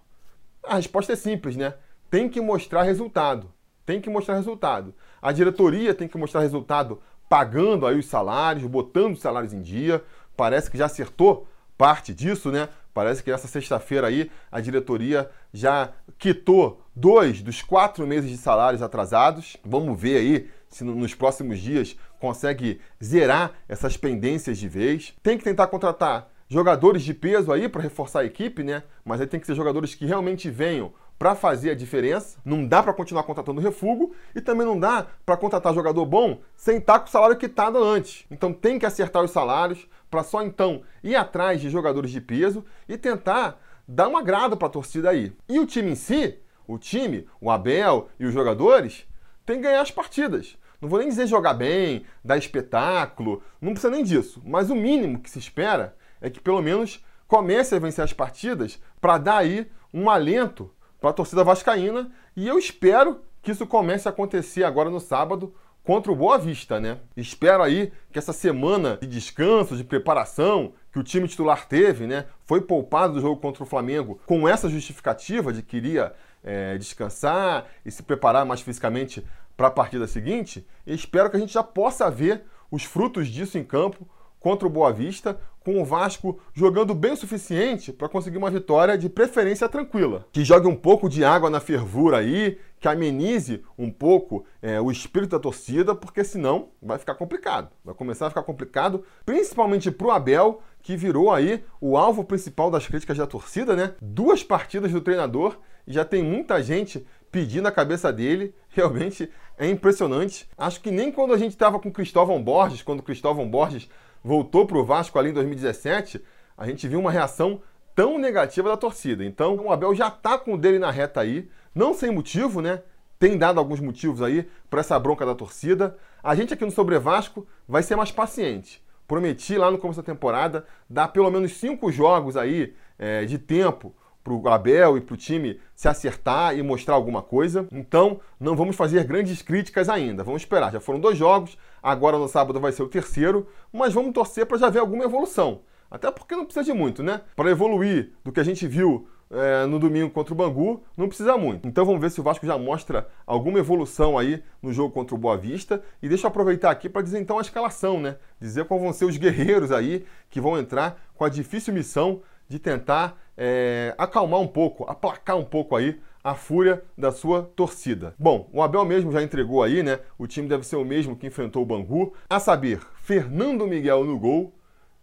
A 0.63 0.77
resposta 0.77 1.13
é 1.13 1.17
simples, 1.17 1.57
né? 1.57 1.75
Tem 2.09 2.29
que 2.29 2.41
mostrar 2.41 2.85
resultado. 2.85 3.53
Tem 3.85 4.01
que 4.01 4.09
mostrar 4.09 4.37
resultado. 4.37 4.95
A 5.21 5.31
diretoria 5.33 5.93
tem 5.93 6.09
que 6.09 6.17
mostrar 6.17 6.41
resultado 6.41 7.03
pagando 7.29 7.87
aí 7.87 7.99
os 7.99 8.07
salários, 8.07 8.65
botando 8.67 9.15
os 9.15 9.21
salários 9.21 9.53
em 9.53 9.61
dia. 9.61 10.03
Parece 10.37 10.71
que 10.71 10.79
já 10.79 10.87
acertou 10.87 11.47
parte 11.77 12.15
disso, 12.15 12.51
né? 12.51 12.69
Parece 12.95 13.25
que 13.25 13.31
essa 13.33 13.49
sexta-feira 13.49 14.07
aí 14.07 14.31
a 14.53 14.61
diretoria 14.61 15.29
já 15.53 15.91
quitou 16.17 16.81
dois 16.95 17.43
dos 17.43 17.61
quatro 17.61 18.07
meses 18.07 18.31
de 18.31 18.37
salários 18.37 18.81
atrasados. 18.81 19.57
Vamos 19.65 20.01
ver 20.01 20.17
aí 20.19 20.51
se 20.69 20.85
nos 20.85 21.13
próximos 21.13 21.59
dias 21.59 21.97
consegue 22.21 22.81
zerar 23.03 23.53
essas 23.69 23.97
pendências 23.97 24.59
de 24.59 24.69
vez. 24.69 25.13
Tem 25.23 25.37
que 25.37 25.43
tentar 25.43 25.67
contratar 25.67 26.31
jogadores 26.49 27.03
de 27.03 27.13
peso 27.13 27.53
aí 27.53 27.69
para 27.69 27.83
reforçar 27.83 28.21
a 28.21 28.25
equipe, 28.25 28.63
né? 28.63 28.85
Mas 29.05 29.21
aí 29.21 29.27
tem 29.27 29.41
que 29.41 29.47
ser 29.47 29.57
jogadores 29.57 29.95
que 29.95 30.07
realmente 30.07 30.49
venham 30.49 30.93
para 31.19 31.35
fazer 31.35 31.71
a 31.71 31.75
diferença. 31.75 32.39
Não 32.45 32.67
dá 32.67 32.83
para 32.83 32.93
continuar 32.93 33.23
contratando 33.23 33.61
refugo 33.61 34.15
e 34.35 34.41
também 34.41 34.67
não 34.67 34.79
dá 34.79 35.07
para 35.25 35.37
contratar 35.37 35.75
jogador 35.75 36.05
bom 36.05 36.41
sem 36.57 36.79
estar 36.79 36.99
com 37.01 37.07
o 37.07 37.11
salário 37.11 37.37
quitado 37.37 37.83
antes. 37.83 38.27
Então 38.31 38.53
tem 38.53 38.79
que 38.79 38.87
acertar 38.87 39.23
os 39.23 39.31
salários 39.31 39.89
para 40.11 40.23
só 40.23 40.43
então 40.43 40.83
ir 41.03 41.17
atrás 41.17 41.61
de 41.61 41.71
jogadores 41.71 42.11
de 42.11 42.21
peso 42.21 42.65
e 42.89 42.97
tentar 42.97 43.61
dar 43.87 44.09
um 44.09 44.17
agrado 44.17 44.57
para 44.57 44.69
a 44.69 44.71
torcida 44.71 45.11
aí. 45.11 45.33
E 45.49 45.59
o 45.59 45.67
time 45.67 45.93
em 45.93 45.97
si, 45.97 46.39
o 46.67 46.79
time, 46.79 47.27
o 47.41 47.51
Abel 47.51 48.09
e 48.19 48.27
os 48.27 48.33
jogadores, 48.33 49.07
tem 49.45 49.57
que 49.57 49.63
ganhar 49.63 49.81
as 49.81 49.91
partidas. 49.91 50.57
Não 50.81 50.89
vou 50.89 50.99
nem 50.99 51.09
dizer 51.09 51.27
jogar 51.27 51.55
bem, 51.55 52.05
dar 52.23 52.37
espetáculo, 52.37 53.43
não 53.61 53.73
precisa 53.73 53.91
nem 53.91 54.05
disso. 54.05 54.43
Mas 54.45 54.71
o 54.71 54.75
mínimo 54.75 55.21
que 55.21 55.31
se 55.31 55.39
espera 55.39 55.97
é 56.21 56.29
que 56.29 56.41
pelo 56.41 56.61
menos 56.63 57.05
comece 57.27 57.75
a 57.75 57.79
vencer 57.79 58.05
as 58.05 58.13
partidas 58.13 58.81
para 59.01 59.19
dar 59.19 59.39
aí 59.39 59.67
um 59.93 60.11
alento 60.11 60.71
para 61.05 61.11
a 61.11 61.15
torcida 61.15 61.45
vascaína. 61.45 62.11
E 62.35 62.49
eu 62.49 62.59
espero 62.59 63.21
que 63.43 63.51
isso 63.51 63.67
comece 63.67 64.09
a 64.09 64.11
acontecer 64.11 64.65
agora 64.65 64.89
no 64.89 64.99
sábado 64.99 65.55
contra 65.83 66.11
o 66.11 66.17
Boa 66.17 66.39
Vista, 66.39 66.81
né? 66.81 66.97
Espero 67.15 67.63
aí 67.63 67.93
que 68.11 68.19
essa 68.19 68.33
semana 68.33 68.97
de 68.99 69.07
descanso, 69.07 69.77
de 69.77 69.85
preparação 69.85 70.73
que 70.91 70.99
o 70.99 71.03
time 71.03 71.29
titular 71.29 71.69
teve, 71.69 72.07
né? 72.07 72.25
Foi 72.47 72.63
poupado 72.63 73.13
do 73.13 73.21
jogo 73.21 73.39
contra 73.39 73.63
o 73.63 73.67
Flamengo 73.67 74.19
com 74.25 74.49
essa 74.49 74.67
justificativa 74.67 75.53
de 75.53 75.63
que 75.63 75.77
iria 75.77 76.15
é, 76.43 76.79
descansar 76.79 77.67
e 77.85 77.91
se 77.91 78.03
preparar 78.03 78.47
mais 78.47 78.63
fisicamente 78.63 79.23
para 79.59 79.67
a 79.67 79.71
partida 79.71 80.07
seguinte. 80.07 80.67
E 80.87 80.95
espero 80.95 81.29
que 81.29 81.37
a 81.37 81.41
gente 81.41 81.53
já 81.53 81.63
possa 81.63 82.11
ver 82.11 82.45
os 82.71 82.85
frutos 82.85 83.29
disso 83.29 83.59
em 83.59 83.63
campo 83.63 84.09
contra 84.41 84.67
o 84.67 84.71
Boa 84.71 84.91
Vista, 84.91 85.39
com 85.65 85.81
o 85.81 85.85
Vasco 85.85 86.39
jogando 86.53 86.95
bem 86.95 87.13
o 87.13 87.17
suficiente 87.17 87.93
para 87.93 88.09
conseguir 88.09 88.37
uma 88.37 88.51
vitória 88.51 88.99
de 88.99 89.09
preferência 89.09 89.69
tranquila. 89.69 90.27
Que 90.31 90.45
jogue 90.45 90.69
um 90.69 90.77
pouco 90.77 91.09
de 91.09 91.25
água 91.25 91.49
na 91.49 91.59
fervura 91.59 92.19
aí, 92.19 92.59
que 92.79 92.87
amenize 92.87 93.65
um 93.79 93.91
pouco 93.91 94.45
é, 94.61 94.79
o 94.79 94.91
espírito 94.91 95.31
da 95.31 95.39
torcida, 95.39 95.95
porque 95.95 96.23
senão 96.23 96.69
vai 96.83 96.99
ficar 96.99 97.15
complicado. 97.15 97.71
Vai 97.83 97.95
começar 97.95 98.27
a 98.27 98.29
ficar 98.29 98.43
complicado, 98.43 99.05
principalmente 99.25 99.91
para 99.91 100.07
o 100.07 100.11
Abel, 100.11 100.61
que 100.83 100.97
virou 100.97 101.33
aí 101.33 101.65
o 101.81 101.97
alvo 101.97 102.25
principal 102.25 102.71
das 102.71 102.87
críticas 102.87 103.17
da 103.17 103.27
torcida, 103.27 103.75
né? 103.75 103.95
Duas 104.03 104.45
partidas 104.45 104.93
do 104.93 105.01
treinador 105.01 105.57
e 105.87 105.95
já 105.95 106.05
tem 106.05 106.23
muita 106.23 106.63
gente 106.63 107.07
pedindo 107.33 107.67
a 107.67 107.73
cabeça 107.73 108.13
dele. 108.13 108.55
Realmente 108.69 109.31
é 109.57 109.67
impressionante. 109.67 110.47
Acho 110.59 110.83
que 110.83 110.91
nem 110.91 111.11
quando 111.11 111.33
a 111.33 111.39
gente 111.39 111.53
estava 111.53 111.79
com 111.79 111.91
Cristóvão 111.91 112.43
Borges, 112.43 112.83
quando 112.83 113.03
Cristóvão 113.03 113.49
Borges 113.49 113.89
voltou 114.25 114.67
para 114.67 114.79
o 114.79 114.85
Vasco 114.85 115.19
ali 115.19 115.31
em 115.31 115.35
2017, 115.35 116.25
a 116.57 116.67
gente 116.67 116.89
viu 116.89 116.99
uma 116.99 117.11
reação 117.11 117.61
tão 117.95 118.19
negativa 118.19 118.71
da 118.71 118.77
torcida. 118.77 119.23
Então 119.25 119.57
o 119.57 119.71
Abel 119.71 119.95
já 119.95 120.09
está 120.09 120.39
com 120.39 120.55
o 120.55 120.59
dele 120.59 120.79
na 120.79 120.91
reta 120.91 121.21
aí, 121.21 121.49
não 121.75 121.93
sem 121.93 122.11
motivo, 122.11 122.63
né? 122.63 122.83
Tem 123.19 123.37
dado 123.37 123.59
alguns 123.59 123.81
motivos 123.81 124.23
aí 124.23 124.49
para 124.71 124.81
essa 124.81 124.99
bronca 124.99 125.27
da 125.27 125.35
torcida. 125.35 125.97
A 126.23 126.35
gente 126.35 126.55
aqui 126.55 126.65
no 126.65 126.71
Sobre 126.71 126.99
Vasco 126.99 127.47
vai 127.69 127.83
ser 127.83 127.97
mais 127.97 128.11
paciente. 128.11 128.83
Prometi 129.07 129.57
lá 129.59 129.71
no 129.71 129.79
começo 129.79 130.01
da 130.01 130.07
temporada 130.07 130.65
dar 130.89 131.09
pelo 131.09 131.31
menos 131.31 131.53
cinco 131.53 131.93
jogos 131.93 132.37
aí 132.37 132.75
é, 132.99 133.25
de 133.25 133.39
tempo 133.39 133.95
para 134.25 134.33
o 134.33 134.49
Abel 134.49 134.97
e 134.97 135.03
para 135.03 135.13
o 135.13 135.19
time 135.19 135.61
se 135.77 135.87
acertar 135.87 136.57
e 136.57 136.63
mostrar 136.63 136.95
alguma 136.95 137.21
coisa. 137.21 137.69
Então, 137.71 138.19
não 138.41 138.57
vamos 138.57 138.75
fazer 138.75 139.05
grandes 139.05 139.43
críticas 139.43 139.91
ainda. 139.91 140.25
Vamos 140.25 140.41
esperar. 140.41 140.73
Já 140.73 140.81
foram 140.81 140.99
dois 140.99 141.19
jogos, 141.19 141.59
agora 141.83 142.19
no 142.19 142.27
sábado 142.27 142.59
vai 142.59 142.73
ser 142.73 142.83
o 142.83 142.89
terceiro, 142.89 143.47
mas 143.71 143.93
vamos 143.93 144.15
torcer 144.15 144.47
para 144.47 144.57
já 144.57 144.71
ver 144.71 144.79
alguma 144.79 145.05
evolução. 145.05 145.61
Até 145.91 146.11
porque 146.11 146.35
não 146.35 146.47
precisa 146.47 146.65
de 146.65 146.73
muito, 146.73 147.03
né? 147.03 147.21
Para 147.37 147.51
evoluir 147.51 148.13
do 148.25 148.33
que 148.33 148.41
a 148.41 148.45
gente 148.45 148.67
viu 148.67 149.07
é, 149.31 149.67
no 149.67 149.79
domingo 149.79 150.11
contra 150.11 150.33
o 150.33 150.37
Bangu, 150.37 150.83
não 150.97 151.07
precisa 151.07 151.37
muito. 151.37 151.69
Então 151.69 151.85
vamos 151.85 152.01
ver 152.01 152.11
se 152.11 152.21
o 152.21 152.23
Vasco 152.25 152.47
já 152.47 152.57
mostra 152.57 153.07
alguma 153.27 153.59
evolução 153.59 154.17
aí 154.17 154.43
no 154.63 154.73
jogo 154.73 154.93
contra 154.93 155.15
o 155.15 155.19
Boa 155.19 155.37
Vista. 155.37 155.83
E 156.03 156.09
deixa 156.09 156.27
eu 156.27 156.29
aproveitar 156.29 156.71
aqui 156.71 156.89
para 156.89 157.03
dizer 157.03 157.21
então 157.21 157.39
a 157.39 157.43
escalação, 157.43 158.01
né? 158.01 158.17
Dizer 158.41 158.65
qual 158.65 158.81
vão 158.81 158.93
ser 158.93 159.05
os 159.05 159.17
guerreiros 159.17 159.71
aí 159.71 160.05
que 160.31 160.41
vão 160.41 160.59
entrar 160.59 160.99
com 161.15 161.25
a 161.25 161.29
difícil 161.29 161.75
missão 161.75 162.23
de 162.49 162.59
tentar 162.59 163.17
é, 163.37 163.95
acalmar 163.99 164.41
um 164.41 164.47
pouco, 164.47 164.85
aplacar 164.85 165.37
um 165.37 165.45
pouco 165.45 165.77
aí 165.77 166.01
a 166.23 166.35
fúria 166.35 166.83
da 166.97 167.13
sua 167.13 167.43
torcida. 167.43 168.15
Bom, 168.19 168.49
o 168.53 168.63
Abel 168.63 168.85
mesmo 168.85 169.13
já 169.13 169.23
entregou 169.23 169.63
aí, 169.63 169.83
né? 169.83 170.01
O 170.19 170.27
time 170.27 170.49
deve 170.49 170.65
ser 170.65 170.77
o 170.77 170.85
mesmo 170.85 171.17
que 171.17 171.27
enfrentou 171.27 171.63
o 171.63 171.67
Bangu, 171.67 172.15
a 172.31 172.41
saber, 172.41 172.81
Fernando 173.03 173.67
Miguel 173.67 174.05
no 174.05 174.19
gol, 174.19 174.55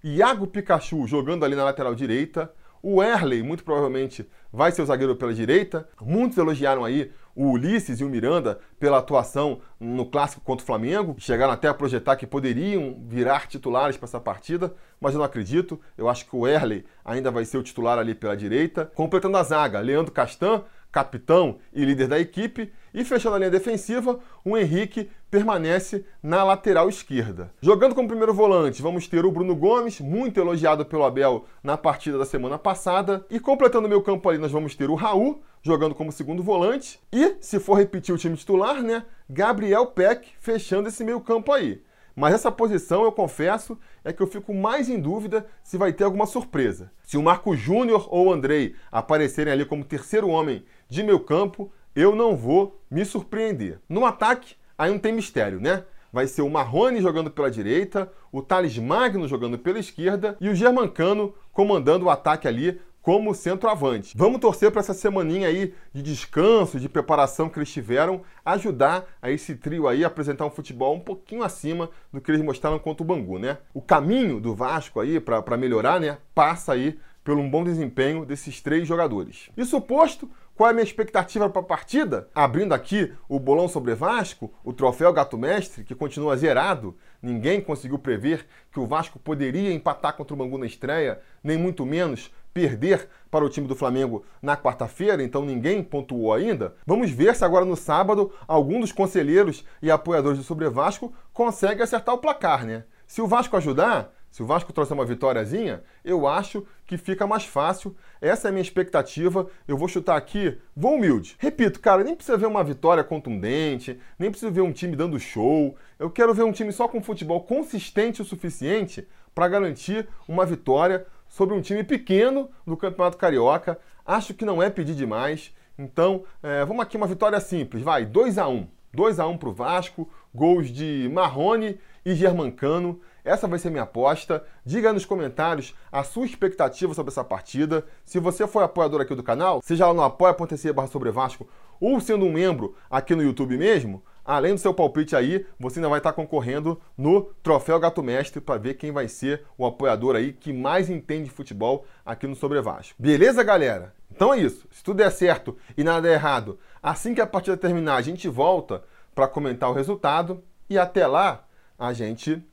Iago 0.03 0.47
Pikachu 0.47 1.05
jogando 1.05 1.45
ali 1.45 1.55
na 1.55 1.63
lateral 1.63 1.93
direita, 1.93 2.51
o 2.83 3.03
Erley, 3.03 3.43
muito 3.43 3.63
provavelmente, 3.63 4.27
vai 4.51 4.71
ser 4.71 4.81
o 4.81 4.85
zagueiro 4.85 5.15
pela 5.15 5.33
direita. 5.33 5.88
Muitos 6.01 6.38
elogiaram 6.38 6.83
aí 6.83 7.11
o 7.35 7.51
Ulisses 7.51 8.00
e 8.00 8.03
o 8.03 8.09
Miranda 8.09 8.59
pela 8.79 8.97
atuação 8.97 9.61
no 9.79 10.05
clássico 10.05 10.41
contra 10.41 10.63
o 10.63 10.65
Flamengo. 10.65 11.15
Chegaram 11.17 11.53
até 11.53 11.67
a 11.67 11.73
projetar 11.73 12.15
que 12.15 12.27
poderiam 12.27 12.97
virar 13.07 13.47
titulares 13.47 13.97
para 13.97 14.07
essa 14.07 14.19
partida, 14.19 14.73
mas 15.00 15.13
eu 15.13 15.19
não 15.19 15.25
acredito. 15.25 15.79
Eu 15.97 16.09
acho 16.09 16.25
que 16.25 16.35
o 16.35 16.47
Erley 16.47 16.85
ainda 17.03 17.31
vai 17.31 17.45
ser 17.45 17.57
o 17.57 17.63
titular 17.63 17.97
ali 17.97 18.13
pela 18.13 18.35
direita. 18.35 18.91
Completando 18.95 19.38
a 19.38 19.43
zaga, 19.43 19.79
Leandro 19.79 20.11
Castan, 20.11 20.63
capitão 20.91 21.59
e 21.73 21.85
líder 21.85 22.07
da 22.07 22.19
equipe, 22.19 22.71
e 22.93 23.03
fechando 23.03 23.36
a 23.36 23.39
linha 23.39 23.51
defensiva, 23.51 24.19
o 24.43 24.57
Henrique 24.57 25.10
permanece 25.29 26.05
na 26.21 26.43
lateral 26.43 26.89
esquerda. 26.89 27.51
Jogando 27.62 27.95
como 27.95 28.07
primeiro 28.07 28.33
volante, 28.33 28.81
vamos 28.81 29.07
ter 29.07 29.25
o 29.25 29.31
Bruno 29.31 29.55
Gomes, 29.55 30.00
muito 30.00 30.39
elogiado 30.39 30.86
pelo 30.86 31.05
Abel 31.05 31.45
na 31.63 31.77
partida 31.77 32.17
da 32.17 32.25
semana 32.25 32.57
passada. 32.57 33.25
E 33.29 33.39
completando 33.39 33.88
o 33.88 33.89
meu 33.89 34.01
campo 34.01 34.29
ali, 34.29 34.38
nós 34.38 34.51
vamos 34.51 34.75
ter 34.75 34.89
o 34.89 34.95
Raul, 34.95 35.41
jogando 35.62 35.95
como 35.95 36.12
segundo 36.12 36.43
volante. 36.43 37.00
E, 37.12 37.36
se 37.39 37.60
for 37.60 37.75
repetir 37.75 38.13
o 38.13 38.17
time 38.17 38.36
titular, 38.36 38.81
né? 38.81 39.05
Gabriel 39.29 39.86
Peck 39.88 40.27
fechando 40.39 40.89
esse 40.89 41.03
meio 41.03 41.21
campo 41.21 41.53
aí. 41.53 41.81
Mas 42.15 42.33
essa 42.33 42.51
posição, 42.51 43.03
eu 43.03 43.12
confesso, 43.12 43.77
é 44.03 44.12
que 44.12 44.21
eu 44.21 44.27
fico 44.27 44.53
mais 44.53 44.89
em 44.89 45.00
dúvida 45.00 45.45
se 45.63 45.77
vai 45.77 45.93
ter 45.93 46.03
alguma 46.03 46.25
surpresa. 46.25 46.91
Se 47.03 47.17
o 47.17 47.24
Marco 47.24 47.55
Júnior 47.55 48.07
ou 48.12 48.27
o 48.27 48.33
Andrei 48.33 48.75
aparecerem 48.91 49.53
ali 49.53 49.65
como 49.65 49.86
terceiro 49.86 50.27
homem 50.27 50.63
de 50.89 51.03
meu 51.03 51.19
campo, 51.19 51.71
eu 51.95 52.15
não 52.15 52.36
vou 52.36 52.81
me 52.89 53.03
surpreender. 53.05 53.79
No 53.88 54.05
ataque, 54.05 54.55
aí 54.77 54.91
não 54.91 55.00
tem 55.00 55.13
mistério, 55.13 55.60
né? 55.60 55.83
Vai 56.12 56.27
ser 56.27 56.41
o 56.41 56.50
Marrone 56.50 57.01
jogando 57.01 57.31
pela 57.31 57.50
direita, 57.50 58.12
o 58.31 58.41
Thales 58.41 58.77
Magno 58.77 59.27
jogando 59.27 59.57
pela 59.57 59.79
esquerda 59.79 60.36
e 60.41 60.50
o 60.50 60.55
Germancano 60.55 61.33
comandando 61.53 62.05
o 62.05 62.10
ataque 62.10 62.48
ali 62.48 62.81
como 63.01 63.33
centroavante. 63.33 64.13
Vamos 64.15 64.39
torcer 64.39 64.69
para 64.71 64.81
essa 64.81 64.93
semaninha 64.93 65.48
aí 65.48 65.74
de 65.91 66.03
descanso, 66.03 66.79
de 66.79 66.88
preparação 66.88 67.50
que 67.50 67.57
eles 67.57 67.71
tiveram, 67.71 68.21
ajudar 68.45 69.05
a 69.21 69.31
esse 69.31 69.55
trio 69.55 69.88
aí 69.88 70.03
a 70.03 70.07
apresentar 70.07 70.45
um 70.45 70.51
futebol 70.51 70.95
um 70.95 71.00
pouquinho 71.00 71.43
acima 71.43 71.89
do 72.13 72.21
que 72.21 72.29
eles 72.29 72.43
mostraram 72.43 72.77
contra 72.77 73.03
o 73.03 73.05
Bangu, 73.05 73.39
né? 73.39 73.57
O 73.74 73.81
caminho 73.81 74.39
do 74.39 74.53
Vasco 74.53 75.00
aí 75.00 75.19
para 75.19 75.57
melhorar, 75.57 76.00
né, 76.00 76.17
passa 76.36 76.74
aí 76.74 77.00
pelo 77.24 77.39
um 77.39 77.50
bom 77.50 77.63
desempenho 77.63 78.25
desses 78.25 78.62
três 78.62 78.88
jogadores. 78.88 79.50
Isso 79.55 79.79
posto, 79.81 80.29
qual 80.62 80.70
é 80.70 80.74
a 80.74 80.75
minha 80.75 80.84
expectativa 80.84 81.50
para 81.50 81.60
a 81.60 81.65
partida? 81.65 82.30
Abrindo 82.36 82.72
aqui 82.72 83.12
o 83.27 83.39
bolão 83.39 83.68
sobre 83.68 83.96
Vasco, 83.96 84.53
o 84.63 84.72
troféu 84.72 85.12
Gato 85.12 85.36
Mestre, 85.36 85.84
que 85.84 85.96
continua 85.96 86.38
zerado. 86.38 86.96
Ninguém 87.20 87.60
conseguiu 87.60 87.98
prever 87.98 88.46
que 88.72 88.80
o 88.80 88.86
Vasco 88.86 89.18
poderia 89.18 89.74
empatar 89.74 90.15
contra 90.15 90.36
o 90.36 90.38
Bangu 90.38 90.60
na 90.60 90.68
estreia, 90.68 91.20
nem 91.44 91.58
muito 91.58 91.84
menos 91.84 92.32
perder 92.53 93.10
para 93.32 93.44
o 93.44 93.50
time 93.50 93.68
do 93.68 93.75
Flamengo 93.75 94.24
na 94.39 94.56
quarta-feira, 94.56 95.24
então 95.24 95.44
ninguém 95.44 95.82
pontuou 95.82 96.32
ainda. 96.32 96.75
Vamos 96.86 97.10
ver 97.10 97.36
se 97.36 97.44
agora 97.44 97.65
no 97.65 97.75
sábado 97.75 98.32
algum 98.48 98.82
dos 98.82 98.91
conselheiros 98.91 99.65
e 99.82 99.89
apoiadores 99.89 100.38
do 100.38 100.44
Sobre 100.44 100.70
Vasco 100.70 101.12
consegue 101.34 101.82
acertar 101.82 102.13
o 102.13 102.20
placar, 102.20 102.68
né? 102.68 102.84
Se 103.08 103.20
o 103.20 103.25
Vasco 103.25 103.58
ajudar, 103.58 104.13
se 104.31 104.41
o 104.41 104.45
Vasco 104.45 104.71
trouxer 104.71 104.95
uma 104.95 105.05
vitóriazinha, 105.05 105.83
eu 106.05 106.25
acho 106.25 106.65
que 106.85 106.97
fica 106.97 107.27
mais 107.27 107.43
fácil. 107.43 107.93
Essa 108.21 108.47
é 108.47 108.50
a 108.50 108.51
minha 108.51 108.61
expectativa. 108.61 109.45
Eu 109.67 109.77
vou 109.77 109.89
chutar 109.89 110.15
aqui, 110.15 110.57
vou 110.73 110.95
humilde. 110.95 111.35
Repito, 111.38 111.81
cara, 111.81 112.01
nem 112.01 112.15
precisa 112.15 112.38
ver 112.38 112.45
uma 112.45 112.63
vitória 112.63 113.03
contundente, 113.03 114.00
nem 114.17 114.31
precisa 114.31 114.50
ver 114.50 114.61
um 114.61 114.71
time 114.71 114.95
dando 114.95 115.19
show. 115.19 115.75
Eu 116.00 116.09
quero 116.09 116.33
ver 116.33 116.43
um 116.43 116.51
time 116.53 116.71
só 116.71 116.88
com 116.88 117.03
futebol 117.03 117.41
consistente 117.43 118.21
o 118.21 118.25
suficiente 118.25 119.05
para 119.35 119.50
garantir 119.50 120.07
uma 120.25 120.45
vitória 120.45 121.05
sobre 121.27 121.53
um 121.53 121.61
time 121.61 121.83
pequeno 121.83 122.50
do 122.65 122.77
Campeonato 122.77 123.17
Carioca. 123.17 123.77
Acho 124.05 124.33
que 124.33 124.45
não 124.45 124.63
é 124.63 124.69
pedir 124.69 124.95
demais. 124.95 125.53
Então, 125.77 126.23
é, 126.41 126.63
vamos 126.63 126.83
aqui 126.83 126.95
uma 126.95 127.07
vitória 127.07 127.39
simples, 127.41 127.83
vai, 127.83 128.05
2 128.05 128.38
a 128.38 128.47
1 128.47 128.80
2 128.93 129.19
a 129.19 129.27
1 129.27 129.38
para 129.38 129.50
o 129.50 129.53
Vasco, 129.53 130.10
gols 130.33 130.69
de 130.69 131.10
Marrone 131.13 131.79
e 132.05 132.13
Germancano. 132.15 133.00
Essa 133.24 133.48
vai 133.48 133.60
ser 133.60 133.69
minha 133.69 133.83
aposta. 133.83 134.43
Diga 134.65 134.91
nos 134.91 135.05
comentários 135.05 135.75
a 135.91 136.03
sua 136.03 136.25
expectativa 136.25 136.93
sobre 136.93 137.12
essa 137.12 137.24
partida. 137.24 137.86
Se 138.03 138.19
você 138.19 138.48
for 138.48 138.63
apoiador 138.63 139.01
aqui 139.01 139.15
do 139.15 139.24
canal, 139.24 139.62
seja 139.63 139.88
lá 139.88 139.93
no 139.93 140.03
apoia.se 140.03 140.74
barra 140.74 140.88
sobre 140.88 141.12
Vasco 141.12 141.48
ou 141.79 142.00
sendo 142.00 142.25
um 142.25 142.31
membro 142.31 142.75
aqui 142.89 143.15
no 143.15 143.24
YouTube 143.24 143.57
mesmo, 143.57 144.03
Além 144.24 144.53
do 144.53 144.60
seu 144.60 144.74
palpite 144.74 145.15
aí, 145.15 145.45
você 145.60 145.79
ainda 145.79 145.89
vai 145.89 145.98
estar 146.00 146.13
concorrendo 146.13 146.79
no 146.95 147.24
Troféu 147.41 147.79
Gato 147.79 148.03
Mestre 148.03 148.39
para 148.39 148.60
ver 148.60 148.75
quem 148.75 148.91
vai 148.91 149.07
ser 149.07 149.43
o 149.57 149.65
apoiador 149.65 150.15
aí 150.15 150.31
que 150.31 150.53
mais 150.53 150.89
entende 150.89 151.29
futebol 151.29 151.86
aqui 152.05 152.27
no 152.27 152.36
Sobre 152.36 152.62
Vasco. 152.62 152.93
Beleza, 153.00 153.43
galera? 153.43 153.93
Então 154.12 154.33
é 154.33 154.39
isso. 154.39 154.67
Se 154.71 154.83
tudo 154.83 154.98
der 154.98 155.10
certo 155.10 155.57
e 155.75 155.83
nada 155.83 156.01
der 156.01 156.13
errado, 156.13 156.60
assim 156.81 157.13
que 157.13 157.21
a 157.21 157.27
partida 157.27 157.55
terminar, 157.55 157.95
a 157.95 158.01
gente 158.01 158.27
volta 158.27 158.83
para 159.13 159.27
comentar 159.27 159.69
o 159.69 159.73
resultado 159.73 160.43
e 160.69 160.77
até 160.77 161.05
lá 161.05 161.43
a 161.77 161.93
gente 161.93 162.43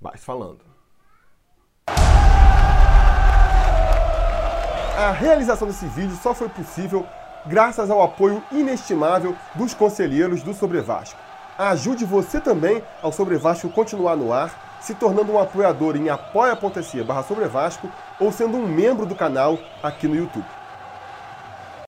vai 0.00 0.16
falando. 0.16 0.60
A 4.96 5.12
realização 5.12 5.68
desse 5.68 5.86
vídeo 5.86 6.16
só 6.16 6.34
foi 6.34 6.48
possível 6.48 7.06
graças 7.46 7.88
ao 7.88 8.02
apoio 8.02 8.42
inestimável 8.50 9.36
dos 9.54 9.72
conselheiros 9.72 10.42
do 10.42 10.52
Sobre 10.52 10.80
Vasco. 10.80 11.20
Ajude 11.56 12.04
você 12.04 12.40
também 12.40 12.82
ao 13.00 13.12
Sobre 13.12 13.36
Vasco 13.36 13.68
continuar 13.68 14.16
no 14.16 14.32
ar, 14.32 14.78
se 14.80 14.94
tornando 14.94 15.32
um 15.32 15.38
apoiador 15.38 15.96
em 15.96 16.08
apoia.se 16.08 17.02
barra 17.04 17.22
Sobre 17.22 17.46
Vasco 17.46 17.88
ou 18.18 18.32
sendo 18.32 18.56
um 18.56 18.66
membro 18.66 19.06
do 19.06 19.14
canal 19.14 19.58
aqui 19.82 20.08
no 20.08 20.16
YouTube. 20.16 20.57